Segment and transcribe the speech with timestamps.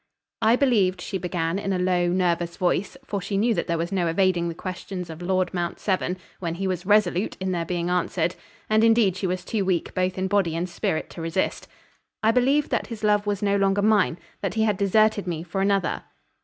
[0.41, 3.91] "I believed," she began, in a low, nervous voice, for she knew that there was
[3.91, 7.87] no evading the questions of Lord Mount Severn, when he was resolute in their being
[7.91, 8.33] answered,
[8.67, 11.67] and, indeed she was too weak, both in body and spirit, to resist
[12.23, 15.61] "I believed that his love was no longer mine; that he had deserted me, for
[15.61, 16.01] another."